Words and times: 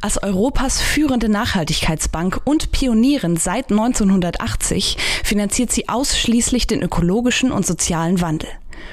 Als 0.00 0.22
Europas 0.22 0.80
führende 0.80 1.28
Nachhaltigkeitsbank 1.28 2.40
und 2.44 2.72
Pionierin 2.72 3.36
seit 3.36 3.70
1980 3.70 4.96
finanziert 5.24 5.70
sie 5.70 5.88
ausschließlich 5.88 6.66
den 6.66 6.82
ökologischen 6.82 7.52
und 7.52 7.66
sozialen 7.66 8.20
Wandel. 8.20 8.48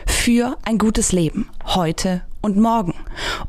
Für 0.06 0.58
ein 0.64 0.78
gutes 0.78 1.12
Leben, 1.12 1.50
heute 1.66 2.22
und 2.42 2.58
morgen. 2.58 2.94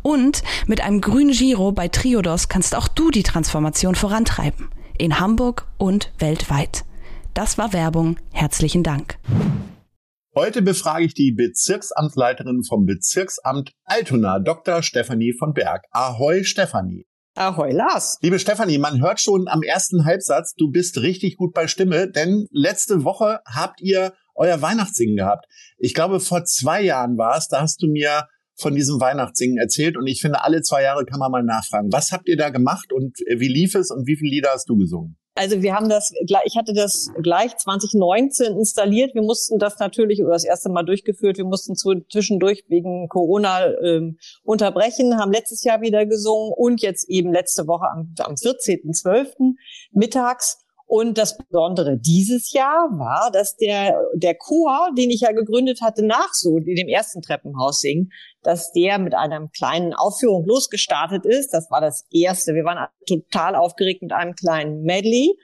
Und 0.03 0.43
mit 0.67 0.81
einem 0.81 1.01
grünen 1.01 1.33
Giro 1.33 1.73
bei 1.73 1.89
Triodos 1.89 2.49
kannst 2.49 2.75
auch 2.75 2.89
du 2.89 3.11
die 3.11 3.23
Transformation 3.23 3.95
vorantreiben. 3.95 4.71
In 4.99 5.21
Hamburg 5.21 5.67
und 5.79 6.13
weltweit. 6.19 6.85
Das 7.35 7.59
war 7.59 7.73
Werbung. 7.73 8.19
Herzlichen 8.33 8.83
Dank. 8.83 9.19
Heute 10.35 10.63
befrage 10.63 11.05
ich 11.05 11.15
die 11.15 11.33
Bezirksamtsleiterin 11.33 12.63
vom 12.63 12.87
Bezirksamt 12.87 13.73
Altona, 13.85 14.39
Dr. 14.39 14.83
Stefanie 14.83 15.33
von 15.33 15.55
Berg. 15.55 15.87
Ahoi, 15.91 16.45
Stefanie. 16.45 17.05
Ahoi, 17.37 17.71
Lars. 17.71 18.19
Liebe 18.23 18.41
Stefanie, 18.41 18.79
man 18.79 19.01
hört 19.01 19.21
schon 19.21 19.47
am 19.47 19.63
ersten 19.63 20.05
Halbsatz, 20.05 20.55
du 20.57 20.69
bist 20.69 20.99
richtig 20.99 21.37
gut 21.37 21.55
bei 21.55 21.69
Stimme, 21.69 22.11
denn 22.11 22.49
letzte 22.51 23.05
Woche 23.05 23.39
habt 23.47 23.81
ihr 23.81 24.15
euer 24.35 24.61
Weihnachtssingen 24.61 25.17
gehabt. 25.17 25.47
Ich 25.79 25.95
glaube, 25.95 26.19
vor 26.19 26.45
zwei 26.45 26.83
Jahren 26.83 27.17
war 27.19 27.37
es, 27.37 27.47
da 27.47 27.61
hast 27.61 27.83
du 27.83 27.87
mir 27.87 28.27
von 28.57 28.75
diesem 28.75 29.01
Weihnachtssingen 29.01 29.59
erzählt 29.59 29.97
und 29.97 30.09
ich 30.09 30.21
finde, 30.21 30.43
alle 30.43 30.61
zwei 30.63 30.83
Jahre 30.83 31.05
kann 31.05 31.21
man 31.21 31.31
mal 31.31 31.45
nachfragen. 31.45 31.93
Was 31.93 32.11
habt 32.11 32.29
ihr 32.29 32.37
da 32.37 32.51
gemacht 32.51 32.93
und 32.93 33.17
wie 33.39 33.49
lief 33.49 33.77
es 33.77 33.93
und 33.93 34.09
wie 34.09 34.17
viele 34.17 34.31
Lieder 34.31 34.51
hast 34.53 34.69
du 34.69 34.77
gesungen? 34.77 35.17
Also 35.41 35.63
wir 35.63 35.75
haben 35.75 35.89
das, 35.89 36.13
ich 36.45 36.59
hatte 36.59 36.75
das 36.75 37.11
gleich 37.23 37.57
2019 37.57 38.59
installiert. 38.59 39.15
Wir 39.15 39.23
mussten 39.23 39.59
das 39.59 39.79
natürlich 39.79 40.23
oder 40.23 40.33
das 40.33 40.45
erste 40.45 40.69
Mal 40.69 40.83
durchgeführt. 40.83 41.39
Wir 41.39 41.47
mussten 41.47 41.77
zwischendurch 41.77 42.65
wegen 42.69 43.09
Corona 43.09 43.73
ähm, 43.83 44.19
unterbrechen, 44.45 45.17
haben 45.19 45.33
letztes 45.33 45.65
Jahr 45.65 45.81
wieder 45.81 46.05
gesungen 46.05 46.53
und 46.55 46.83
jetzt 46.83 47.09
eben 47.09 47.33
letzte 47.33 47.67
Woche 47.67 47.87
am, 47.91 48.15
am 48.19 48.35
14.12. 48.35 49.55
mittags. 49.93 50.60
Und 50.91 51.19
das 51.19 51.39
Besondere 51.39 51.99
dieses 51.99 52.53
Jahr 52.53 52.89
war, 52.99 53.31
dass 53.33 53.55
der, 53.55 53.97
der 54.17 54.35
Chor, 54.35 54.91
den 54.99 55.11
ich 55.11 55.21
ja 55.21 55.31
gegründet 55.31 55.83
hatte, 55.83 56.05
nach 56.05 56.35
so 56.35 56.57
in 56.57 56.75
dem 56.75 56.89
ersten 56.89 57.23
Treppenhaus 57.23 57.79
singen, 57.79 58.11
dass 58.43 58.73
der 58.73 58.99
mit 58.99 59.15
einer 59.15 59.47
kleinen 59.57 59.95
Aufführung 59.95 60.45
losgestartet 60.47 61.25
ist. 61.25 61.55
Das 61.55 61.71
war 61.71 61.81
das 61.81 62.09
erste. 62.11 62.55
Wir 62.55 62.65
waren 62.65 62.89
total 63.07 63.55
aufgeregt 63.55 64.03
mit 64.03 64.11
einem 64.11 64.35
kleinen 64.35 64.83
Medley. 64.83 65.39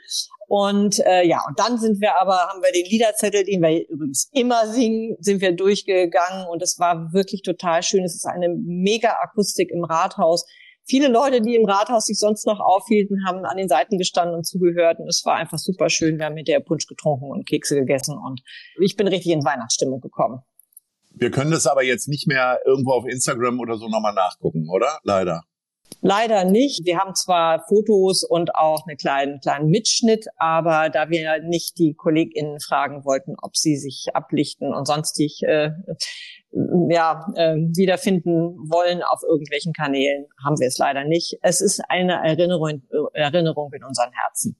Und 0.49 0.99
äh, 1.07 1.25
ja, 1.25 1.45
und 1.47 1.61
dann 1.61 1.79
sind 1.79 2.01
wir 2.01 2.21
aber, 2.21 2.39
haben 2.49 2.61
wir 2.61 2.73
den 2.73 2.91
Liederzettel, 2.91 3.45
den 3.45 3.63
wir 3.63 3.89
übrigens 3.89 4.29
immer 4.33 4.67
singen, 4.67 5.17
sind 5.21 5.41
wir 5.41 5.53
durchgegangen 5.53 6.49
und 6.49 6.61
es 6.61 6.81
war 6.81 7.13
wirklich 7.13 7.43
total 7.43 7.85
schön. 7.85 8.03
Es 8.03 8.17
ist 8.17 8.27
eine 8.27 8.49
mega 8.49 9.11
Akustik 9.23 9.71
im 9.71 9.85
Rathaus. 9.85 10.45
Viele 10.89 11.09
Leute, 11.09 11.41
die 11.41 11.57
im 11.57 11.65
Rathaus 11.65 12.07
sich 12.07 12.17
sonst 12.17 12.47
noch 12.47 12.61
aufhielten, 12.61 13.27
haben 13.27 13.45
an 13.45 13.57
den 13.57 13.69
Seiten 13.69 13.99
gestanden 13.99 14.37
und 14.37 14.47
zugehört. 14.47 15.01
Und 15.01 15.09
es 15.09 15.25
war 15.25 15.35
einfach 15.35 15.59
super 15.59 15.91
schön. 15.91 16.19
Wir 16.19 16.27
haben 16.27 16.35
mit 16.35 16.47
der 16.47 16.61
Punsch 16.61 16.87
getrunken 16.87 17.25
und 17.25 17.45
Kekse 17.45 17.75
gegessen. 17.75 18.17
Und 18.17 18.41
ich 18.81 18.95
bin 18.95 19.09
richtig 19.09 19.33
in 19.33 19.45
Weihnachtsstimmung 19.45 20.01
gekommen. 20.01 20.43
Wir 21.11 21.33
können 21.33 21.51
das 21.51 21.67
aber 21.67 21.83
jetzt 21.83 22.09
nicht 22.09 22.29
mehr 22.29 22.61
irgendwo 22.65 22.93
auf 22.93 23.07
Instagram 23.07 23.59
oder 23.59 23.77
so 23.79 23.89
nochmal 23.89 24.15
nachgucken, 24.15 24.69
oder? 24.71 25.01
Leider. 25.03 25.43
Leider 26.03 26.45
nicht. 26.45 26.85
Wir 26.85 26.99
haben 26.99 27.15
zwar 27.15 27.65
Fotos 27.67 28.23
und 28.23 28.55
auch 28.55 28.87
einen 28.87 28.97
kleinen, 28.97 29.41
kleinen 29.41 29.71
Mitschnitt, 29.71 30.27
aber 30.37 30.89
da 30.89 31.11
wir 31.11 31.43
nicht 31.43 31.79
die 31.79 31.95
KollegInnen 31.95 32.61
fragen 32.61 33.05
wollten, 33.05 33.35
ob 33.43 33.57
sie 33.57 33.77
sich 33.77 34.07
ablichten 34.15 34.73
und 34.73 34.87
sonstig 34.87 35.43
äh, 35.43 35.71
ja, 36.91 37.27
äh, 37.35 37.57
wiederfinden 37.57 38.57
wollen 38.71 39.03
auf 39.03 39.23
irgendwelchen 39.29 39.73
Kanälen, 39.73 40.27
haben 40.45 40.59
wir 40.61 40.69
es 40.69 40.79
leider 40.79 41.05
nicht. 41.05 41.39
Es 41.43 41.61
ist 41.61 41.83
eine 41.89 42.25
Erinnerung, 42.25 42.83
Erinnerung 43.13 43.73
in 43.73 43.85
unseren 43.85 44.13
Herzen. 44.13 44.57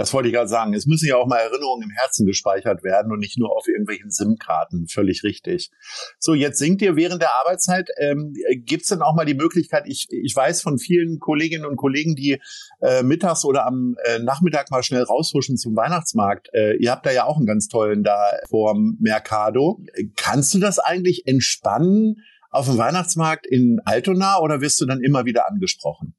Das 0.00 0.14
wollte 0.14 0.30
ich 0.30 0.34
gerade 0.34 0.48
sagen. 0.48 0.72
Es 0.72 0.86
müssen 0.86 1.06
ja 1.06 1.16
auch 1.18 1.26
mal 1.26 1.36
Erinnerungen 1.36 1.82
im 1.82 1.90
Herzen 1.90 2.24
gespeichert 2.24 2.82
werden 2.82 3.12
und 3.12 3.18
nicht 3.18 3.38
nur 3.38 3.54
auf 3.54 3.68
irgendwelchen 3.68 4.10
SIM-Karten. 4.10 4.86
Völlig 4.88 5.24
richtig. 5.24 5.70
So, 6.18 6.32
jetzt 6.32 6.58
singt 6.58 6.80
ihr 6.80 6.96
während 6.96 7.20
der 7.20 7.28
Arbeitszeit. 7.42 7.90
Ähm, 7.98 8.32
Gibt 8.64 8.84
es 8.84 8.88
denn 8.88 9.02
auch 9.02 9.14
mal 9.14 9.26
die 9.26 9.34
Möglichkeit, 9.34 9.84
ich, 9.86 10.06
ich 10.10 10.34
weiß 10.34 10.62
von 10.62 10.78
vielen 10.78 11.18
Kolleginnen 11.18 11.66
und 11.66 11.76
Kollegen, 11.76 12.14
die 12.16 12.40
äh, 12.80 13.02
mittags 13.02 13.44
oder 13.44 13.66
am 13.66 13.94
äh, 14.06 14.20
Nachmittag 14.20 14.70
mal 14.70 14.82
schnell 14.82 15.02
raushuschen 15.02 15.58
zum 15.58 15.76
Weihnachtsmarkt. 15.76 16.48
Äh, 16.54 16.76
ihr 16.76 16.92
habt 16.92 17.04
da 17.04 17.12
ja 17.12 17.24
auch 17.24 17.36
einen 17.36 17.44
ganz 17.44 17.68
tollen 17.68 18.02
da 18.02 18.30
vorm 18.48 18.96
Mercado. 19.00 19.82
Kannst 20.16 20.54
du 20.54 20.60
das 20.60 20.78
eigentlich 20.78 21.26
entspannen 21.26 22.22
auf 22.50 22.64
dem 22.64 22.78
Weihnachtsmarkt 22.78 23.46
in 23.46 23.80
Altona 23.84 24.38
oder 24.38 24.62
wirst 24.62 24.80
du 24.80 24.86
dann 24.86 25.02
immer 25.02 25.26
wieder 25.26 25.46
angesprochen? 25.46 26.14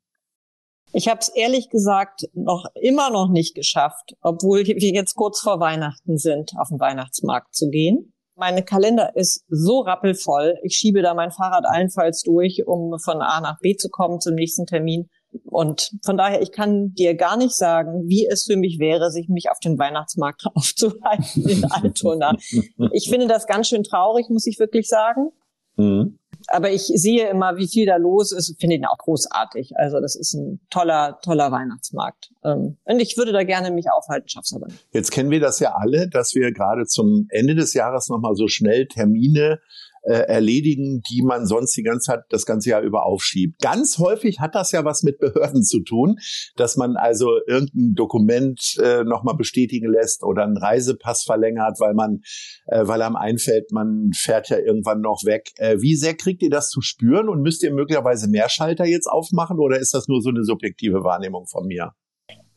Ich 0.94 1.07
habe 1.07 1.19
es 1.19 1.29
ehrlich 1.29 1.69
gesagt 1.69 2.28
noch 2.34 2.66
immer 2.75 3.09
noch 3.09 3.29
nicht 3.29 3.56
geschafft, 3.56 4.16
obwohl 4.22 4.66
wir 4.66 4.94
jetzt 4.94 5.16
kurz 5.16 5.40
vor 5.40 5.59
Weihnachten 5.59 6.18
sind, 6.18 6.52
auf 6.57 6.69
den 6.69 6.79
Weihnachtsmarkt 6.79 7.56
zu 7.56 7.69
gehen. 7.69 8.13
Mein 8.35 8.63
Kalender 8.66 9.16
ist 9.16 9.46
so 9.50 9.81
rappelvoll. 9.81 10.56
Ich 10.63 10.75
schiebe 10.75 11.01
da 11.01 11.13
mein 11.13 11.31
Fahrrad 11.31 11.66
allenfalls 11.66 12.24
durch, 12.24 12.63
um 12.66 12.97
von 13.00 13.22
A 13.22 13.40
nach 13.40 13.59
B 13.59 13.75
zu 13.75 13.90
kommen 13.90 14.19
zum 14.19 14.35
nächsten 14.35 14.66
Termin. 14.66 15.09
Und 15.46 15.91
von 16.03 16.18
daher, 16.18 16.41
ich 16.41 16.51
kann 16.51 16.94
dir 16.94 17.16
gar 17.16 17.38
nicht 17.38 17.56
sagen, 17.56 18.03
wie 18.07 18.28
es 18.28 18.44
für 18.44 18.57
mich 18.57 18.80
wäre, 18.80 19.12
sich 19.12 19.30
mich 19.30 19.50
auf 19.50 19.59
den 19.59 19.78
Weihnachtsmarkt 19.78 20.46
aufzuhalten 20.56 21.47
in 21.47 21.66
Altona. 21.72 22.34
ich 22.91 23.09
finde 23.09 23.28
das 23.28 23.47
ganz 23.47 23.68
schön 23.68 23.84
traurig, 23.84 24.30
muss 24.30 24.47
ich 24.47 24.59
wirklich 24.59 24.88
sagen. 24.88 25.30
Mhm 25.78 26.18
aber 26.47 26.72
ich 26.72 26.84
sehe 26.84 27.29
immer, 27.29 27.57
wie 27.57 27.68
viel 27.68 27.85
da 27.85 27.97
los 27.97 28.31
ist, 28.31 28.56
finde 28.59 28.75
ihn 28.75 28.85
auch 28.85 28.97
großartig. 28.97 29.72
Also 29.75 30.00
das 30.00 30.16
ist 30.16 30.34
ein 30.34 30.59
toller, 30.69 31.19
toller 31.24 31.52
Weihnachtsmarkt. 31.52 32.31
Ähm, 32.44 32.78
und 32.84 33.00
ich 33.00 33.18
würde 33.18 33.31
da 33.31 33.44
gerne 33.44 33.72
mich 33.72 33.85
aufhalten, 33.91 34.28
schaff's 34.28 34.53
aber 34.53 34.68
nicht. 34.68 34.85
Jetzt 34.91 35.12
kennen 35.12 35.31
wir 35.31 35.40
das 35.40 35.59
ja 35.59 35.74
alle, 35.75 36.09
dass 36.09 36.35
wir 36.35 36.51
gerade 36.51 36.85
zum 36.85 37.28
Ende 37.30 37.56
des 37.56 37.74
Jahres 37.74 38.09
nochmal 38.09 38.35
so 38.35 38.47
schnell 38.47 38.88
Termine 38.88 39.59
äh, 40.03 40.13
erledigen, 40.13 41.01
die 41.09 41.22
man 41.22 41.45
sonst 41.45 41.75
die 41.75 41.84
ganze 41.84 42.12
Zeit 42.12 42.22
das 42.29 42.45
ganze 42.45 42.69
Jahr 42.69 42.81
über 42.81 43.06
aufschiebt. 43.06 43.62
Ganz 43.62 43.97
häufig 44.00 44.39
hat 44.39 44.56
das 44.56 44.72
ja 44.72 44.84
was 44.85 45.03
mit 45.03 45.19
Behörden 45.19 45.63
zu 45.63 45.81
tun, 45.81 46.17
dass 46.56 46.78
man 46.78 46.95
also 46.95 47.38
irgendein 47.47 47.94
Dokument 47.95 48.78
äh, 48.81 49.03
nochmal 49.03 49.35
bestätigen 49.35 49.91
lässt 49.91 50.23
oder 50.23 50.44
einen 50.44 50.57
Reisepass 50.57 51.23
verlängert, 51.23 51.79
weil 51.79 51.94
man, 51.94 52.22
äh, 52.67 52.88
weil 52.88 53.01
einem 53.01 53.16
einfällt, 53.16 53.72
man 53.72 54.12
fährt 54.13 54.50
ja 54.50 54.57
irgendwann 54.57 55.01
noch 55.01 55.23
weg. 55.25 55.51
Äh, 55.57 55.78
wie 55.79 55.95
sehr 55.95 56.16
kriegt 56.16 56.41
ihr 56.41 56.50
das 56.50 56.69
zu 56.69 56.81
spüren 56.81 57.29
und 57.29 57.41
müsst 57.41 57.63
ihr 57.63 57.73
möglicherweise 57.73 58.29
mehr 58.29 58.50
Schalter 58.50 58.85
jetzt 58.85 59.07
aufmachen 59.07 59.59
oder 59.59 59.79
ist 59.79 59.94
das 59.94 60.07
nur 60.07 60.22
so 60.22 60.29
eine 60.29 60.44
subjektive 60.44 61.03
Wahrnehmung 61.03 61.47
von 61.47 61.68
mir? 61.68 61.91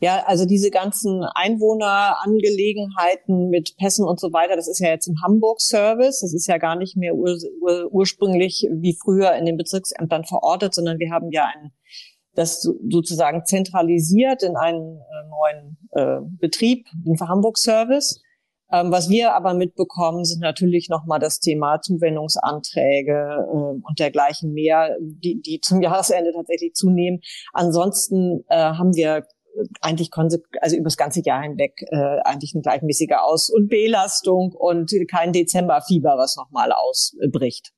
Ja, 0.04 0.22
also 0.26 0.44
diese 0.44 0.70
ganzen 0.70 1.24
Einwohnerangelegenheiten 1.34 3.48
mit 3.48 3.74
Pässen 3.78 4.06
und 4.06 4.20
so 4.20 4.34
weiter, 4.34 4.54
das 4.54 4.68
ist 4.68 4.80
ja 4.80 4.90
jetzt 4.90 5.06
im 5.06 5.14
Hamburg-Service. 5.24 6.20
Das 6.20 6.34
ist 6.34 6.46
ja 6.46 6.58
gar 6.58 6.76
nicht 6.76 6.94
mehr 6.94 7.14
ur 7.14 7.34
ur 7.62 7.88
ursprünglich 7.90 8.68
wie 8.70 8.98
früher 9.02 9.32
in 9.32 9.46
den 9.46 9.56
Bezirksämtern 9.56 10.24
verortet, 10.24 10.74
sondern 10.74 10.98
wir 10.98 11.10
haben 11.10 11.30
ja 11.30 11.46
ein, 11.46 11.72
das 12.34 12.60
sozusagen 12.60 13.46
zentralisiert 13.46 14.42
in 14.42 14.56
einen 14.56 14.98
äh, 14.98 15.22
neuen 15.30 15.78
äh, 15.92 16.18
Betrieb, 16.38 16.86
den 16.92 17.18
Hamburg-Service. 17.18 18.20
Ähm, 18.72 18.92
was 18.92 19.08
wir 19.08 19.34
aber 19.34 19.54
mitbekommen, 19.54 20.26
sind 20.26 20.40
natürlich 20.40 20.90
nochmal 20.90 21.18
das 21.18 21.38
Thema 21.38 21.80
Zuwendungsanträge 21.80 23.38
äh, 23.38 23.54
und 23.54 23.98
dergleichen 23.98 24.52
mehr, 24.52 24.98
die, 25.00 25.40
die 25.40 25.60
zum 25.60 25.80
Jahresende 25.82 26.32
tatsächlich 26.34 26.74
zunehmen. 26.74 27.20
Ansonsten 27.54 28.44
äh, 28.48 28.56
haben 28.56 28.94
wir 28.94 29.24
eigentlich 29.80 30.10
also 30.60 30.76
über 30.76 30.84
das 30.84 30.96
ganze 30.96 31.20
Jahr 31.22 31.42
hinweg 31.42 31.82
äh, 31.90 32.20
eigentlich 32.24 32.52
eine 32.54 32.62
gleichmäßige 32.62 33.16
Aus- 33.18 33.50
und 33.50 33.68
Belastung 33.68 34.52
und 34.52 34.90
kein 35.10 35.32
Dezemberfieber, 35.32 36.16
was 36.16 36.36
nochmal 36.36 36.72
ausbricht. 36.72 37.73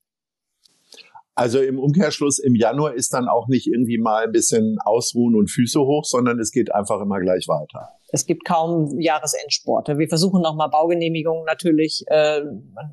Also 1.38 1.60
im 1.60 1.78
Umkehrschluss 1.78 2.38
im 2.38 2.54
Januar 2.54 2.94
ist 2.94 3.12
dann 3.12 3.28
auch 3.28 3.46
nicht 3.46 3.66
irgendwie 3.66 3.98
mal 3.98 4.24
ein 4.24 4.32
bisschen 4.32 4.78
ausruhen 4.82 5.34
und 5.34 5.50
Füße 5.50 5.78
hoch, 5.78 6.06
sondern 6.06 6.40
es 6.40 6.50
geht 6.50 6.74
einfach 6.74 6.98
immer 7.02 7.20
gleich 7.20 7.46
weiter. 7.46 7.90
Es 8.08 8.24
gibt 8.24 8.46
kaum 8.46 8.98
Jahresendsporte. 8.98 9.98
Wir 9.98 10.08
versuchen 10.08 10.40
nochmal 10.40 10.70
Baugenehmigungen 10.70 11.44
natürlich 11.44 12.04
äh, 12.06 12.40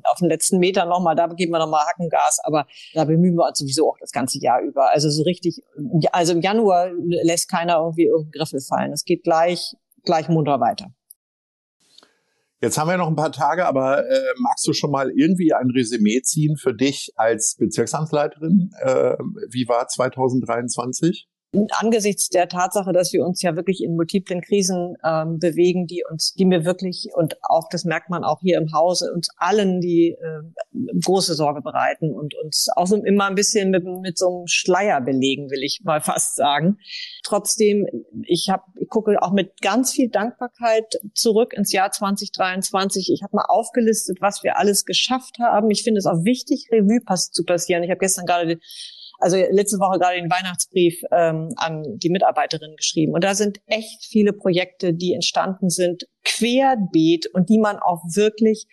auf 0.04 0.18
den 0.18 0.28
letzten 0.28 0.58
Meter 0.58 0.84
nochmal, 0.84 1.16
da 1.16 1.26
geben 1.28 1.52
wir 1.52 1.58
nochmal 1.58 1.86
Hackengas, 1.86 2.40
aber 2.44 2.66
da 2.92 3.04
bemühen 3.04 3.34
wir 3.34 3.46
uns 3.46 3.58
sowieso 3.60 3.88
auch 3.88 3.96
das 3.98 4.12
ganze 4.12 4.38
Jahr 4.38 4.60
über. 4.60 4.90
Also 4.92 5.08
so 5.08 5.22
richtig, 5.22 5.62
also 6.12 6.34
im 6.34 6.42
Januar 6.42 6.90
lässt 6.92 7.48
keiner 7.50 7.78
irgendwie 7.78 8.04
irgendeinen 8.04 8.32
Griffel 8.32 8.60
fallen. 8.60 8.92
Es 8.92 9.06
geht 9.06 9.22
gleich, 9.22 9.74
gleich 10.04 10.28
munter 10.28 10.60
weiter. 10.60 10.92
Jetzt 12.64 12.78
haben 12.78 12.88
wir 12.88 12.96
noch 12.96 13.08
ein 13.08 13.14
paar 13.14 13.30
Tage, 13.30 13.66
aber 13.66 14.08
äh, 14.08 14.22
magst 14.38 14.66
du 14.66 14.72
schon 14.72 14.90
mal 14.90 15.10
irgendwie 15.10 15.52
ein 15.52 15.68
Resümee 15.68 16.22
ziehen 16.22 16.56
für 16.56 16.72
dich 16.72 17.12
als 17.14 17.56
Bezirksamtsleiterin? 17.58 18.70
Äh, 18.80 19.18
wie 19.50 19.68
war 19.68 19.86
2023? 19.86 21.28
Angesichts 21.72 22.28
der 22.28 22.48
Tatsache, 22.48 22.92
dass 22.92 23.12
wir 23.12 23.24
uns 23.24 23.42
ja 23.42 23.56
wirklich 23.56 23.82
in 23.82 23.96
multiplen 23.96 24.40
Krisen 24.40 24.96
ähm, 25.04 25.38
bewegen, 25.38 25.86
die 25.86 26.04
uns, 26.10 26.34
die 26.34 26.44
mir 26.44 26.64
wirklich 26.64 27.08
und 27.14 27.36
auch 27.42 27.68
das 27.70 27.84
merkt 27.84 28.10
man 28.10 28.24
auch 28.24 28.40
hier 28.40 28.58
im 28.58 28.72
Hause 28.72 29.12
uns 29.14 29.28
allen 29.36 29.80
die 29.80 30.10
äh, 30.10 31.00
große 31.04 31.34
Sorge 31.34 31.62
bereiten 31.62 32.12
und 32.12 32.34
uns 32.34 32.68
auch 32.74 32.86
so 32.86 32.96
immer 32.96 33.26
ein 33.26 33.34
bisschen 33.34 33.70
mit, 33.70 33.84
mit 33.84 34.18
so 34.18 34.28
einem 34.28 34.46
Schleier 34.46 35.00
belegen, 35.00 35.50
will 35.50 35.62
ich 35.62 35.80
mal 35.84 36.00
fast 36.02 36.36
sagen. 36.36 36.78
Trotzdem, 37.22 37.86
ich 38.22 38.48
habe, 38.50 38.64
ich 38.80 38.88
gucke 38.88 39.22
auch 39.22 39.32
mit 39.32 39.60
ganz 39.60 39.92
viel 39.92 40.08
Dankbarkeit 40.08 41.00
zurück 41.14 41.52
ins 41.52 41.72
Jahr 41.72 41.90
2023. 41.90 43.10
Ich 43.12 43.22
habe 43.22 43.36
mal 43.36 43.46
aufgelistet, 43.48 44.18
was 44.20 44.42
wir 44.42 44.58
alles 44.58 44.84
geschafft 44.84 45.38
haben. 45.38 45.70
Ich 45.70 45.82
finde 45.82 45.98
es 45.98 46.06
auch 46.06 46.24
wichtig, 46.24 46.68
Revue 46.70 47.00
pass 47.04 47.30
zu 47.30 47.44
passieren. 47.44 47.82
Ich 47.82 47.90
habe 47.90 48.00
gestern 48.00 48.26
gerade 48.26 48.58
also 49.24 49.38
letzte 49.38 49.78
Woche 49.78 49.98
gerade 49.98 50.16
den 50.16 50.30
Weihnachtsbrief 50.30 51.00
ähm, 51.10 51.48
an 51.56 51.82
die 51.96 52.10
Mitarbeiterinnen 52.10 52.76
geschrieben. 52.76 53.14
Und 53.14 53.24
da 53.24 53.34
sind 53.34 53.58
echt 53.64 54.04
viele 54.04 54.34
Projekte, 54.34 54.92
die 54.92 55.14
entstanden 55.14 55.70
sind, 55.70 56.04
querbeet 56.24 57.26
und 57.32 57.48
die 57.48 57.58
man 57.58 57.78
auch 57.78 58.02
wirklich 58.14 58.66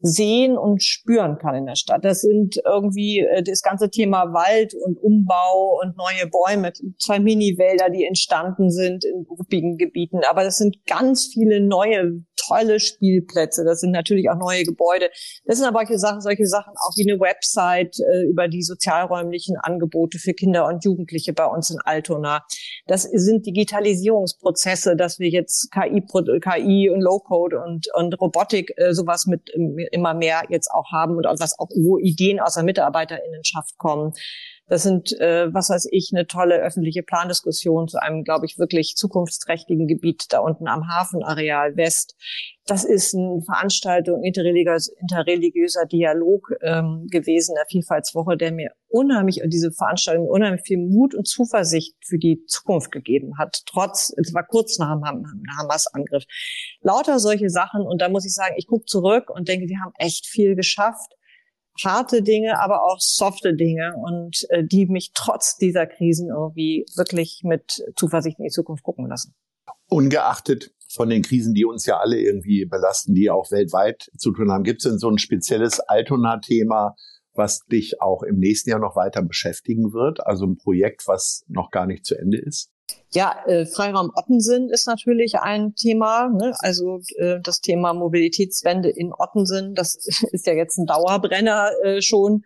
sehen 0.00 0.56
und 0.56 0.82
spüren 0.82 1.36
kann 1.38 1.54
in 1.54 1.66
der 1.66 1.76
Stadt. 1.76 2.04
Das 2.04 2.22
sind 2.22 2.56
irgendwie 2.64 3.20
äh, 3.20 3.42
das 3.42 3.60
ganze 3.60 3.90
Thema 3.90 4.32
Wald 4.32 4.74
und 4.74 4.98
Umbau 4.98 5.78
und 5.82 5.96
neue 5.98 6.26
Bäume, 6.26 6.72
zwei 6.98 7.20
Mini-Wälder, 7.20 7.90
die 7.90 8.04
entstanden 8.04 8.70
sind 8.70 9.04
in 9.04 9.26
ruppigen 9.28 9.76
Gebieten. 9.76 10.20
Aber 10.30 10.42
das 10.42 10.56
sind 10.56 10.86
ganz 10.86 11.28
viele 11.32 11.60
neue, 11.60 12.24
tolle 12.52 12.80
Spielplätze. 12.80 13.64
Das 13.64 13.80
sind 13.80 13.92
natürlich 13.92 14.30
auch 14.30 14.36
neue 14.36 14.64
Gebäude. 14.64 15.10
Das 15.44 15.58
sind 15.58 15.66
aber 15.66 15.82
solche 15.82 15.98
Sachen, 15.98 16.20
solche 16.20 16.46
Sachen 16.46 16.72
auch 16.76 16.96
wie 16.96 17.10
eine 17.10 17.20
Website 17.20 17.98
äh, 17.98 18.24
über 18.28 18.48
die 18.48 18.62
sozialräumlichen 18.62 19.56
Angebote 19.56 20.18
für 20.18 20.32
Kinder 20.32 20.66
und 20.66 20.84
Jugendliche 20.84 21.32
bei 21.32 21.46
uns 21.46 21.70
in 21.70 21.78
Altona. 21.84 22.44
Das 22.86 23.02
sind 23.02 23.46
Digitalisierungsprozesse, 23.46 24.96
dass 24.96 25.18
wir 25.18 25.28
jetzt 25.28 25.70
KI, 25.72 26.02
KI 26.40 26.90
und 26.90 27.00
Low-Code 27.00 27.60
und, 27.60 27.88
und 27.94 28.20
Robotik 28.20 28.72
äh, 28.76 28.92
sowas 28.92 29.26
mit 29.26 29.50
immer 29.92 30.14
mehr 30.14 30.42
jetzt 30.48 30.70
auch 30.70 30.90
haben 30.92 31.16
und 31.16 31.24
was 31.24 31.58
auch 31.58 31.68
wo 31.74 31.98
Ideen 31.98 32.40
aus 32.40 32.54
der 32.54 32.64
Mitarbeiterinnenschaft 32.64 33.76
kommen. 33.78 34.12
Das 34.72 34.84
sind, 34.84 35.12
äh, 35.20 35.52
was 35.52 35.68
weiß 35.68 35.88
ich, 35.90 36.12
eine 36.14 36.26
tolle 36.26 36.54
öffentliche 36.54 37.02
Plandiskussion 37.02 37.88
zu 37.88 38.00
einem, 38.00 38.24
glaube 38.24 38.46
ich, 38.46 38.58
wirklich 38.58 38.96
zukunftsträchtigen 38.96 39.86
Gebiet 39.86 40.32
da 40.32 40.38
unten 40.38 40.66
am 40.66 40.88
Hafenareal 40.88 41.76
West. 41.76 42.16
Das 42.64 42.82
ist 42.82 43.14
eine 43.14 43.42
Veranstaltung, 43.44 44.24
interreligiös, 44.24 44.88
interreligiöser 44.88 45.84
Dialog 45.84 46.54
ähm, 46.62 47.06
gewesen, 47.10 47.54
der 47.54 47.66
Vielfaltswoche, 47.68 48.38
der 48.38 48.50
mir 48.50 48.70
unheimlich, 48.88 49.42
diese 49.44 49.72
Veranstaltung 49.72 50.26
unheimlich 50.26 50.62
viel 50.64 50.78
Mut 50.78 51.14
und 51.14 51.28
Zuversicht 51.28 51.94
für 52.02 52.16
die 52.16 52.42
Zukunft 52.46 52.92
gegeben 52.92 53.36
hat, 53.36 53.64
trotz, 53.66 54.10
es 54.16 54.32
war 54.32 54.46
kurz 54.46 54.78
nach 54.78 54.94
dem 54.94 55.26
Hamas-Angriff. 55.58 56.24
Lauter 56.80 57.18
solche 57.18 57.50
Sachen 57.50 57.82
und 57.82 58.00
da 58.00 58.08
muss 58.08 58.24
ich 58.24 58.32
sagen, 58.32 58.54
ich 58.56 58.66
gucke 58.66 58.86
zurück 58.86 59.28
und 59.28 59.48
denke, 59.48 59.68
wir 59.68 59.80
haben 59.84 59.92
echt 59.98 60.24
viel 60.24 60.56
geschafft 60.56 61.12
harte 61.82 62.22
Dinge, 62.22 62.60
aber 62.60 62.84
auch 62.84 62.98
softe 63.00 63.54
Dinge 63.54 63.94
und 63.96 64.46
äh, 64.50 64.64
die 64.64 64.86
mich 64.86 65.12
trotz 65.14 65.56
dieser 65.56 65.86
Krisen 65.86 66.28
irgendwie 66.28 66.84
wirklich 66.96 67.42
mit 67.44 67.82
Zuversicht 67.96 68.38
in 68.38 68.44
die 68.44 68.50
Zukunft 68.50 68.82
gucken 68.82 69.08
lassen. 69.08 69.34
Ungeachtet 69.88 70.72
von 70.92 71.08
den 71.08 71.22
Krisen, 71.22 71.54
die 71.54 71.64
uns 71.64 71.86
ja 71.86 71.98
alle 71.98 72.18
irgendwie 72.18 72.66
belasten, 72.66 73.14
die 73.14 73.30
auch 73.30 73.50
weltweit 73.50 74.10
zu 74.16 74.32
tun 74.32 74.50
haben, 74.50 74.64
gibt 74.64 74.84
es 74.84 74.90
denn 74.90 74.98
so 74.98 75.08
ein 75.08 75.18
spezielles 75.18 75.80
Altona-Thema, 75.80 76.94
was 77.34 77.60
dich 77.66 78.00
auch 78.02 78.22
im 78.22 78.38
nächsten 78.38 78.70
Jahr 78.70 78.80
noch 78.80 78.96
weiter 78.96 79.22
beschäftigen 79.22 79.92
wird? 79.92 80.26
Also 80.26 80.46
ein 80.46 80.56
Projekt, 80.56 81.06
was 81.06 81.44
noch 81.48 81.70
gar 81.70 81.86
nicht 81.86 82.04
zu 82.04 82.14
Ende 82.14 82.38
ist? 82.38 82.70
Ja, 83.14 83.36
äh, 83.46 83.66
Freiraum 83.66 84.10
Ottensen 84.14 84.70
ist 84.70 84.86
natürlich 84.86 85.38
ein 85.38 85.74
Thema. 85.74 86.28
Ne? 86.28 86.54
Also 86.60 87.00
äh, 87.16 87.40
das 87.42 87.60
Thema 87.60 87.92
Mobilitätswende 87.92 88.88
in 88.88 89.12
Ottensen, 89.12 89.74
das 89.74 89.96
ist 90.32 90.46
ja 90.46 90.54
jetzt 90.54 90.78
ein 90.78 90.86
Dauerbrenner 90.86 91.70
äh, 91.82 92.00
schon. 92.00 92.44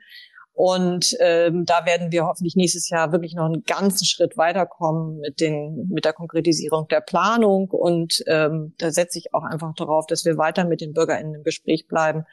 Und 0.57 1.15
ähm, 1.21 1.67
da 1.67 1.85
werden 1.85 2.11
wir 2.13 2.25
hoffentlich 2.25 2.57
nächstes 2.57 2.89
Jahr 2.89 3.13
wirklich 3.13 3.35
noch 3.35 3.45
einen 3.45 3.65
ganzen 3.65 4.07
Schritt 4.07 4.39
weiterkommen 4.39 5.19
mit 5.19 5.39
den 5.39 5.87
mit 5.91 6.07
der 6.07 6.15
Konkretisierung 6.15 6.89
der 6.89 7.03
Planung. 7.03 7.69
Und 7.71 8.25
ähm, 8.27 8.73
da 8.79 8.91
setze 8.91 9.19
ich 9.19 9.35
auch 9.35 9.43
einfach 9.43 9.75
darauf, 9.75 10.07
dass 10.07 10.25
wir 10.25 10.39
weiter 10.39 10.65
mit 10.65 10.81
den 10.81 10.95
BürgerInnen 10.95 11.35
im 11.35 11.43
Gespräch 11.43 11.87
bleiben, 11.87 12.25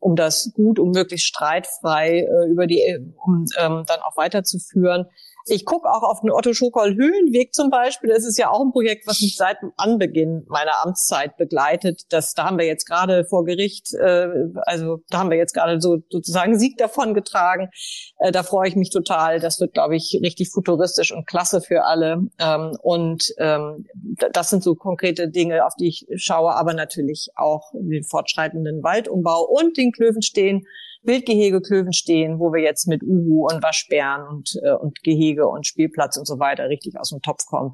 um 0.00 0.16
das 0.16 0.50
gut, 0.54 0.80
um 0.80 0.90
möglichst 0.90 1.28
streitfrei 1.28 2.22
äh, 2.22 2.50
über 2.50 2.66
die, 2.66 2.82
um 3.24 3.46
ähm, 3.56 3.84
dann 3.86 4.00
auch 4.00 4.16
weiterzuführen. 4.16 5.06
Ich 5.50 5.64
gucke 5.64 5.88
auch 5.88 6.02
auf 6.02 6.20
den 6.20 6.30
Otto 6.30 6.52
Schokol 6.52 6.94
Höhenweg 6.94 7.54
zum 7.54 7.70
Beispiel. 7.70 8.10
Das 8.10 8.24
ist 8.24 8.38
ja 8.38 8.50
auch 8.50 8.60
ein 8.60 8.72
Projekt, 8.72 9.06
was 9.06 9.20
mich 9.20 9.36
seit 9.36 9.62
dem 9.62 9.72
Anbeginn 9.76 10.44
meiner 10.48 10.84
Amtszeit 10.84 11.36
begleitet. 11.36 12.02
Das, 12.10 12.34
da 12.34 12.44
haben 12.44 12.58
wir 12.58 12.66
jetzt 12.66 12.86
gerade 12.86 13.24
vor 13.24 13.44
Gericht, 13.44 13.94
äh, 13.94 14.28
also 14.62 14.98
da 15.10 15.18
haben 15.18 15.30
wir 15.30 15.36
jetzt 15.36 15.54
gerade 15.54 15.80
so 15.80 15.98
sozusagen 16.10 16.58
Sieg 16.58 16.76
davon 16.78 17.14
getragen. 17.14 17.70
Äh, 18.18 18.32
da 18.32 18.42
freue 18.42 18.68
ich 18.68 18.76
mich 18.76 18.90
total. 18.90 19.40
Das 19.40 19.60
wird, 19.60 19.74
glaube 19.74 19.96
ich, 19.96 20.18
richtig 20.22 20.50
futuristisch 20.50 21.12
und 21.12 21.26
klasse 21.26 21.60
für 21.60 21.84
alle. 21.84 22.26
Ähm, 22.38 22.76
und 22.82 23.32
ähm, 23.38 23.86
das 24.32 24.50
sind 24.50 24.62
so 24.62 24.74
konkrete 24.74 25.28
Dinge, 25.28 25.66
auf 25.66 25.74
die 25.74 25.88
ich 25.88 26.06
schaue, 26.16 26.54
aber 26.54 26.74
natürlich 26.74 27.28
auch 27.36 27.72
den 27.72 28.04
fortschreitenden 28.04 28.82
Waldumbau 28.82 29.42
und 29.44 29.76
den 29.76 29.92
Klövenstehen 29.92 30.66
Wildgehege 31.08 31.60
stehen, 31.90 32.38
wo 32.38 32.52
wir 32.52 32.62
jetzt 32.62 32.86
mit 32.86 33.02
Uhu 33.02 33.46
und 33.46 33.62
Waschbären 33.62 34.28
und, 34.28 34.52
äh, 34.62 34.74
und 34.74 35.02
Gehege 35.02 35.48
und 35.48 35.66
Spielplatz 35.66 36.16
und 36.16 36.26
so 36.26 36.38
weiter 36.38 36.68
richtig 36.68 36.94
aus 37.00 37.10
dem 37.10 37.20
Topf 37.20 37.46
kommen. 37.46 37.72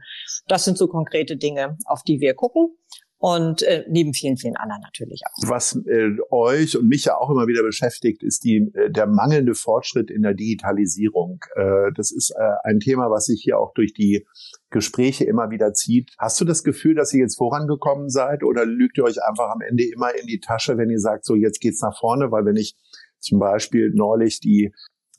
Das 0.49 0.65
sind 0.65 0.79
so 0.79 0.87
konkrete 0.87 1.37
Dinge, 1.37 1.77
auf 1.85 2.03
die 2.03 2.21
wir 2.21 2.35
gucken 2.35 2.77
und 3.25 3.63
äh, 3.63 3.87
neben 3.89 4.13
vielen, 4.13 4.37
vielen 4.37 4.57
anderen 4.57 4.83
natürlich 4.83 5.23
auch. 5.25 5.49
Was 5.49 5.81
äh, 5.87 6.11
euch 6.31 6.77
und 6.77 6.89
mich 6.89 7.07
ja 7.07 7.17
auch 7.17 7.31
immer 7.31 7.47
wieder 7.47 7.63
beschäftigt, 7.63 8.23
ist 8.23 8.45
die, 8.45 8.71
äh, 8.75 8.91
der 8.91 9.07
mangelnde 9.07 9.55
Fortschritt 9.55 10.11
in 10.11 10.21
der 10.21 10.35
Digitalisierung. 10.35 11.43
Äh, 11.57 11.91
das 11.97 12.11
ist 12.11 12.35
äh, 12.39 12.51
ein 12.65 12.81
Thema, 12.81 13.11
was 13.11 13.25
sich 13.25 13.41
hier 13.43 13.59
auch 13.59 13.73
durch 13.73 13.95
die 13.95 14.27
Gespräche 14.69 15.25
immer 15.25 15.49
wieder 15.49 15.73
zieht. 15.73 16.13
Hast 16.19 16.39
du 16.39 16.45
das 16.45 16.65
Gefühl, 16.65 16.97
dass 16.97 17.15
ihr 17.15 17.21
jetzt 17.21 17.39
vorangekommen 17.39 18.11
seid 18.11 18.43
oder 18.43 18.67
lügt 18.67 18.99
ihr 18.99 19.05
euch 19.05 19.23
einfach 19.23 19.51
am 19.51 19.63
Ende 19.63 19.85
immer 19.85 20.15
in 20.15 20.27
die 20.27 20.41
Tasche, 20.41 20.77
wenn 20.77 20.91
ihr 20.91 21.01
sagt, 21.01 21.25
so 21.25 21.35
jetzt 21.35 21.61
geht's 21.61 21.81
nach 21.81 21.99
vorne? 21.99 22.31
Weil 22.31 22.45
wenn 22.45 22.57
ich 22.57 22.77
zum 23.25 23.39
Beispiel 23.39 23.91
neulich 23.95 24.41
die 24.41 24.73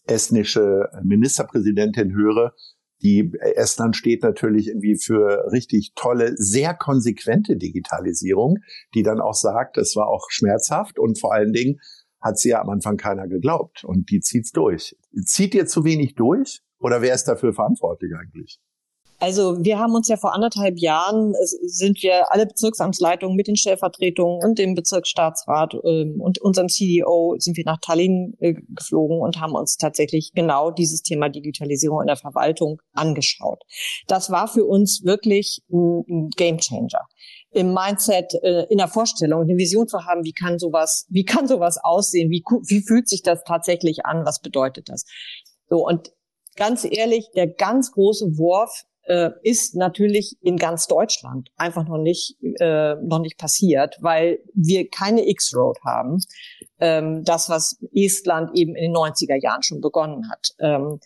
estnische 0.07 0.89
Ministerpräsidentin 1.03 2.13
höre, 2.13 2.53
die 3.01 3.31
Estland 3.55 3.95
steht 3.95 4.23
natürlich 4.23 4.67
irgendwie 4.67 4.97
für 4.97 5.51
richtig 5.51 5.93
tolle, 5.95 6.33
sehr 6.37 6.73
konsequente 6.73 7.57
Digitalisierung, 7.57 8.59
die 8.93 9.03
dann 9.03 9.19
auch 9.19 9.33
sagt, 9.33 9.77
es 9.77 9.95
war 9.95 10.07
auch 10.07 10.27
schmerzhaft 10.29 10.97
und 10.97 11.19
vor 11.19 11.33
allen 11.33 11.53
Dingen 11.53 11.79
hat 12.21 12.39
sie 12.39 12.49
ja 12.49 12.61
am 12.61 12.69
Anfang 12.69 12.97
keiner 12.97 13.27
geglaubt 13.27 13.83
und 13.83 14.09
die 14.09 14.21
zieht's 14.21 14.51
durch. 14.51 14.97
Zieht 15.25 15.53
ihr 15.53 15.67
zu 15.67 15.83
wenig 15.83 16.15
durch 16.15 16.61
oder 16.79 17.01
wer 17.01 17.13
ist 17.13 17.25
dafür 17.25 17.53
verantwortlich 17.53 18.13
eigentlich? 18.19 18.59
Also 19.19 19.63
wir 19.63 19.79
haben 19.79 19.93
uns 19.95 20.09
ja 20.09 20.17
vor 20.17 20.33
anderthalb 20.33 20.77
Jahren, 20.77 21.33
sind 21.63 22.03
wir 22.03 22.33
alle 22.33 22.45
Bezirksamtsleitungen 22.45 23.35
mit 23.35 23.47
den 23.47 23.55
Stellvertretungen 23.55 24.43
und 24.43 24.59
dem 24.59 24.75
Bezirksstaatsrat 24.75 25.73
ähm, 25.85 26.19
und 26.19 26.39
unserem 26.41 26.67
CDO 26.67 27.35
sind 27.37 27.55
wir 27.55 27.63
nach 27.65 27.79
Tallinn 27.79 28.35
äh, 28.39 28.53
geflogen 28.53 29.19
und 29.19 29.39
haben 29.39 29.53
uns 29.53 29.77
tatsächlich 29.77 30.31
genau 30.33 30.69
dieses 30.69 31.01
Thema 31.01 31.29
Digitalisierung 31.29 32.01
in 32.01 32.07
der 32.07 32.17
Verwaltung 32.17 32.81
angeschaut. 32.93 33.61
Das 34.07 34.31
war 34.31 34.47
für 34.47 34.65
uns 34.65 35.03
wirklich 35.05 35.61
ein 35.71 36.29
Gamechanger 36.35 37.07
im 37.51 37.73
Mindset, 37.73 38.33
äh, 38.43 38.65
in 38.69 38.79
der 38.79 38.89
Vorstellung, 38.89 39.43
eine 39.43 39.55
Vision 39.55 39.87
zu 39.87 40.03
haben, 40.03 40.25
wie 40.25 40.33
kann 40.33 40.59
sowas, 40.59 41.05
wie 41.09 41.23
kann 41.23 41.47
sowas 41.47 41.77
aussehen, 41.81 42.29
wie, 42.29 42.43
wie 42.67 42.81
fühlt 42.81 43.07
sich 43.07 43.23
das 43.23 43.43
tatsächlich 43.47 44.05
an, 44.05 44.25
was 44.25 44.41
bedeutet 44.41 44.89
das? 44.89 45.05
So, 45.69 45.85
und 45.85 46.11
ganz 46.57 46.83
ehrlich, 46.83 47.29
der 47.33 47.47
ganz 47.47 47.93
große 47.93 48.37
Wurf 48.37 48.83
äh, 49.05 49.31
ist 49.43 49.75
natürlich 49.75 50.37
in 50.41 50.57
ganz 50.57 50.87
Deutschland 50.87 51.49
einfach 51.57 51.87
noch 51.87 51.97
nicht 51.97 52.37
äh, 52.59 52.95
noch 52.95 53.19
nicht 53.19 53.37
passiert, 53.37 53.97
weil 54.01 54.39
wir 54.53 54.89
keine 54.89 55.27
X-Road 55.27 55.77
haben. 55.85 56.19
Ähm, 56.79 57.23
das, 57.23 57.49
was 57.49 57.79
Estland 57.93 58.51
eben 58.55 58.75
in 58.75 58.91
den 58.91 58.95
90er 58.95 59.41
Jahren 59.41 59.63
schon 59.63 59.81
begonnen 59.81 60.29
hat. 60.29 60.49
Ähm, 60.59 60.99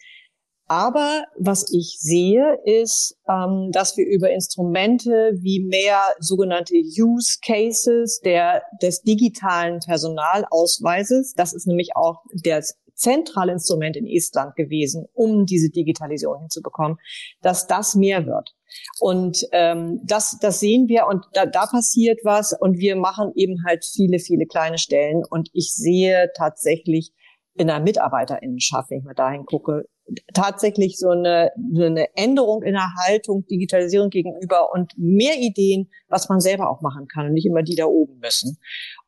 aber 0.69 1.23
was 1.35 1.73
ich 1.73 1.97
sehe, 1.99 2.59
ist, 2.63 3.17
ähm, 3.27 3.71
dass 3.71 3.97
wir 3.97 4.05
über 4.05 4.29
Instrumente 4.29 5.31
wie 5.33 5.61
mehr 5.61 5.99
sogenannte 6.19 6.75
Use 6.75 7.39
Cases 7.43 8.19
der, 8.21 8.61
des 8.79 9.01
digitalen 9.01 9.79
Personalausweises, 9.79 11.33
das 11.33 11.53
ist 11.53 11.65
nämlich 11.65 11.95
auch 11.95 12.21
der 12.33 12.63
zentrale 12.99 13.53
Instrument 13.53 13.95
in 13.95 14.05
Estland 14.05 14.55
gewesen, 14.55 15.05
um 15.13 15.45
diese 15.45 15.69
Digitalisierung 15.69 16.41
hinzubekommen, 16.41 16.97
dass 17.41 17.67
das 17.67 17.95
mehr 17.95 18.25
wird. 18.25 18.53
Und 18.99 19.47
ähm, 19.51 20.01
das, 20.03 20.37
das 20.39 20.59
sehen 20.59 20.87
wir 20.87 21.07
und 21.07 21.25
da, 21.33 21.45
da 21.45 21.65
passiert 21.65 22.19
was 22.23 22.53
und 22.53 22.77
wir 22.77 22.95
machen 22.95 23.31
eben 23.35 23.63
halt 23.65 23.83
viele, 23.83 24.19
viele 24.19 24.45
kleine 24.45 24.77
Stellen 24.77 25.23
und 25.27 25.49
ich 25.53 25.73
sehe 25.73 26.29
tatsächlich 26.35 27.11
in 27.55 27.67
der 27.67 27.79
Mitarbeiterinnenschaft, 27.79 28.89
wenn 28.89 28.99
ich 28.99 29.05
mal 29.05 29.15
dahin 29.15 29.45
gucke, 29.45 29.85
tatsächlich 30.33 30.97
so 30.97 31.09
eine, 31.09 31.51
eine 31.75 32.15
Änderung 32.15 32.63
in 32.63 32.73
der 32.73 32.93
Haltung, 33.05 33.45
Digitalisierung 33.45 34.09
gegenüber 34.09 34.71
und 34.73 34.93
mehr 34.97 35.35
Ideen, 35.37 35.89
was 36.09 36.29
man 36.29 36.39
selber 36.39 36.69
auch 36.69 36.81
machen 36.81 37.07
kann 37.07 37.27
und 37.27 37.33
nicht 37.33 37.45
immer 37.45 37.63
die 37.63 37.75
da 37.75 37.85
oben 37.85 38.19
müssen. 38.19 38.57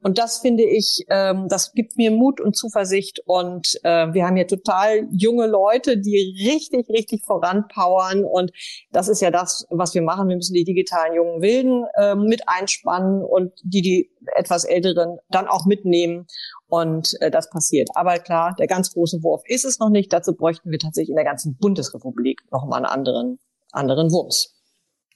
Und 0.04 0.18
das 0.18 0.40
finde 0.40 0.64
ich, 0.64 1.06
ähm, 1.10 1.48
das 1.48 1.74
gibt 1.74 1.98
mir 1.98 2.12
Mut 2.12 2.42
und 2.42 2.56
Zuversicht. 2.56 3.22
Und 3.26 3.80
äh, 3.84 4.14
wir 4.14 4.26
haben 4.26 4.36
hier 4.36 4.48
total 4.48 5.08
junge 5.12 5.48
Leute, 5.48 5.98
die 5.98 6.36
richtig, 6.50 6.90
richtig 6.90 7.24
voranpowern. 7.26 8.24
Und 8.24 8.52
das 8.92 9.08
ist 9.08 9.22
ja 9.22 9.30
das, 9.30 9.66
was 9.70 9.94
wir 9.94 10.02
machen. 10.02 10.28
Wir 10.28 10.36
müssen 10.36 10.54
die 10.54 10.64
digitalen 10.64 11.14
jungen 11.14 11.42
Wilden 11.42 11.86
äh, 11.96 12.16
mit 12.16 12.44
einspannen 12.48 13.24
und 13.24 13.52
die, 13.64 13.82
die 13.82 14.12
etwas 14.36 14.64
Älteren 14.64 15.18
dann 15.30 15.48
auch 15.48 15.66
mitnehmen. 15.66 16.26
Und 16.68 17.16
äh, 17.22 17.30
das 17.30 17.50
passiert. 17.50 17.90
Aber 17.96 18.18
klar, 18.20 18.56
der 18.58 18.68
ganz 18.68 18.94
große 18.94 19.22
Wurf 19.24 19.42
ist 19.46 19.66
es 19.66 19.80
noch 19.80 19.90
nicht. 19.90 20.12
Dazu 20.14 20.36
bräuchten 20.36 20.72
wir 20.72 20.80
tatsächlich 20.80 21.10
in 21.10 21.16
der 21.16 21.26
ganzen 21.26 21.58
Bundesrepublik 21.58 22.42
noch 22.52 22.66
mal 22.66 22.78
einen 22.78 22.86
anderen, 22.86 23.40
anderen 23.72 24.12
Wumms. 24.12 24.61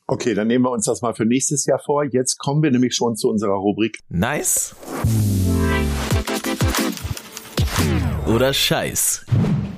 Okay, 0.07 0.35
dann 0.35 0.45
nehmen 0.45 0.65
wir 0.65 0.69
uns 0.69 0.85
das 0.85 1.01
mal 1.01 1.15
für 1.15 1.25
nächstes 1.25 1.65
Jahr 1.65 1.79
vor. 1.79 2.03
Jetzt 2.03 2.37
kommen 2.37 2.61
wir 2.61 2.69
nämlich 2.69 2.93
schon 2.93 3.15
zu 3.15 3.27
unserer 3.27 3.55
Rubrik. 3.55 3.97
Nice. 4.07 4.75
Oder 8.27 8.53
Scheiß. 8.53 9.25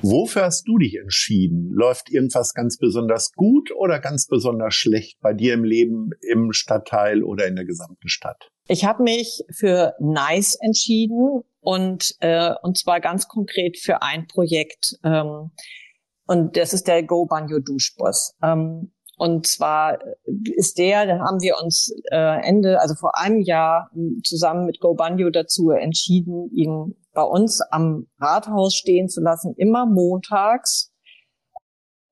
Wofür 0.02 0.44
hast 0.44 0.68
du 0.68 0.80
dich 0.80 0.98
entschieden? 0.98 1.72
Läuft 1.72 2.12
irgendwas 2.12 2.54
ganz 2.54 2.78
besonders 2.78 3.32
gut 3.38 3.72
oder 3.74 4.00
ganz 4.00 4.28
besonders 4.28 4.76
schlecht 4.76 5.18
bei 5.22 5.34
dir 5.34 5.54
im 5.54 5.64
Leben, 5.64 6.10
im 6.20 6.52
Stadtteil 6.52 7.24
oder 7.24 7.48
in 7.48 7.56
der 7.56 7.64
gesamten 7.66 8.10
Stadt? 8.10 8.50
Ich 8.68 8.84
habe 8.84 9.04
mich 9.04 9.44
für 9.50 9.94
Nice 10.02 10.58
entschieden 10.60 11.44
und 11.62 12.16
äh, 12.20 12.54
und 12.64 12.78
zwar 12.78 13.00
ganz 13.00 13.30
konkret 13.30 13.78
für 13.78 14.02
ein 14.02 14.28
Projekt 14.28 14.98
ähm, 15.06 15.52
und 16.26 16.58
das 16.58 16.74
ist 16.74 16.90
der 16.90 17.04
Go 17.04 17.26
Banjo 17.26 17.60
Duschbus. 17.60 18.36
Ähm, 18.44 18.92
und 19.18 19.48
zwar 19.48 20.00
ist 20.56 20.78
der, 20.78 21.06
da 21.06 21.20
haben 21.20 21.42
wir 21.42 21.56
uns 21.62 21.94
äh, 22.12 22.48
Ende, 22.48 22.80
also 22.80 22.96
vor 22.96 23.18
einem 23.18 23.42
Jahr 23.42 23.90
zusammen 24.24 24.66
mit 24.66 24.80
Go 24.80 24.96
dazu 24.96 25.72
entschieden, 25.72 26.50
ihn 26.54 26.96
bei 27.14 27.24
uns 27.24 27.62
am 27.72 28.08
Rathaus 28.20 28.76
stehen 28.76 29.10
zu 29.10 29.22
lassen, 29.22 29.56
immer 29.58 29.86
montags 29.86 30.94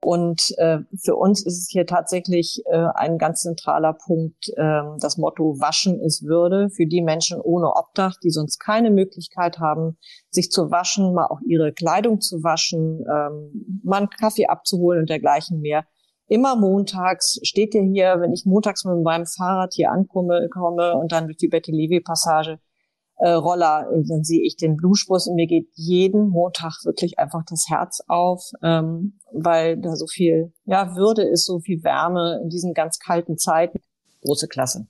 und 0.05 0.53
äh, 0.57 0.81
für 1.03 1.15
uns 1.15 1.43
ist 1.43 1.57
es 1.63 1.67
hier 1.67 1.87
tatsächlich 1.87 2.61
äh, 2.65 2.87
ein 2.93 3.17
ganz 3.17 3.41
zentraler 3.41 3.93
Punkt, 3.93 4.49
äh, 4.49 4.81
das 4.99 5.17
Motto 5.17 5.59
Waschen 5.59 5.99
ist 5.99 6.23
Würde 6.23 6.69
für 6.69 6.85
die 6.85 7.01
Menschen 7.01 7.41
ohne 7.41 7.71
Obdach, 7.75 8.13
die 8.23 8.29
sonst 8.29 8.59
keine 8.59 8.91
Möglichkeit 8.91 9.57
haben, 9.57 9.97
sich 10.29 10.51
zu 10.51 10.69
waschen, 10.69 11.15
mal 11.15 11.25
auch 11.25 11.39
ihre 11.47 11.73
Kleidung 11.73 12.21
zu 12.21 12.43
waschen, 12.43 13.03
ähm, 13.11 13.81
mal 13.83 13.97
einen 13.97 14.09
Kaffee 14.11 14.45
abzuholen 14.45 14.99
und 14.99 15.09
dergleichen 15.09 15.59
mehr. 15.59 15.85
Immer 16.27 16.55
montags 16.55 17.39
steht 17.43 17.75
ihr 17.75 17.83
hier, 17.83 18.17
wenn 18.19 18.33
ich 18.33 18.45
montags 18.45 18.83
mit 18.83 19.03
meinem 19.03 19.25
Fahrrad 19.25 19.73
hier 19.73 19.91
ankomme 19.91 20.47
komme 20.51 20.95
und 20.95 21.11
dann 21.11 21.25
durch 21.25 21.37
die 21.37 21.47
Betty 21.47 21.71
Levy 21.71 22.01
Passage 22.01 22.59
äh, 23.17 23.29
Roller, 23.29 23.87
dann 24.07 24.23
sehe 24.23 24.41
ich 24.43 24.57
den 24.57 24.75
Bluesbus 24.75 25.27
und 25.27 25.35
mir 25.35 25.47
geht 25.47 25.69
jeden 25.75 26.29
Montag 26.29 26.73
wirklich 26.83 27.19
einfach 27.19 27.43
das 27.47 27.65
Herz 27.69 28.01
auf, 28.07 28.43
ähm, 28.63 29.19
weil 29.31 29.79
da 29.79 29.95
so 29.95 30.07
viel 30.07 30.51
ja 30.65 30.95
Würde 30.95 31.23
ist, 31.23 31.45
so 31.45 31.59
viel 31.59 31.83
Wärme 31.83 32.39
in 32.43 32.49
diesen 32.49 32.73
ganz 32.73 32.99
kalten 32.99 33.37
Zeiten. 33.37 33.79
Große 34.21 34.47
Klasse. 34.47 34.87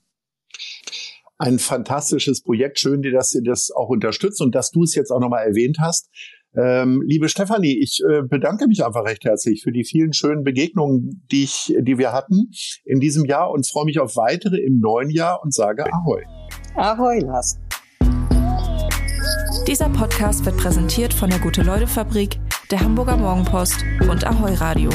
Ein 1.38 1.58
fantastisches 1.58 2.42
Projekt. 2.42 2.78
Schön, 2.78 3.02
dass 3.02 3.34
ihr 3.34 3.42
das 3.42 3.70
auch 3.70 3.90
unterstützt 3.90 4.40
und 4.40 4.54
dass 4.54 4.70
du 4.70 4.84
es 4.84 4.94
jetzt 4.94 5.10
auch 5.10 5.20
nochmal 5.20 5.46
erwähnt 5.46 5.76
hast. 5.78 6.08
Ähm, 6.56 7.02
liebe 7.06 7.28
Stefanie, 7.28 7.78
ich 7.82 8.00
äh, 8.08 8.22
bedanke 8.22 8.66
mich 8.66 8.84
einfach 8.84 9.04
recht 9.04 9.24
herzlich 9.24 9.62
für 9.62 9.72
die 9.72 9.84
vielen 9.84 10.12
schönen 10.14 10.42
Begegnungen, 10.42 11.22
die, 11.30 11.44
ich, 11.44 11.74
die 11.78 11.98
wir 11.98 12.12
hatten 12.12 12.50
in 12.84 12.98
diesem 12.98 13.26
Jahr 13.26 13.50
und 13.50 13.66
freue 13.66 13.84
mich 13.84 14.00
auf 14.00 14.16
weitere 14.16 14.56
im 14.56 14.80
neuen 14.80 15.10
Jahr 15.10 15.42
und 15.42 15.52
sage 15.52 15.84
Ahoi. 15.92 16.22
Ahoi, 16.74 17.18
Lars. 17.20 17.58
Dieser 19.66 19.88
Podcast 19.90 20.44
wird 20.46 20.56
präsentiert 20.56 21.12
von 21.12 21.28
der 21.28 21.40
Gute-Leute-Fabrik, 21.40 22.38
der 22.70 22.80
Hamburger 22.80 23.16
Morgenpost 23.16 23.84
und 24.08 24.26
Ahoi 24.26 24.54
Radio. 24.54 24.90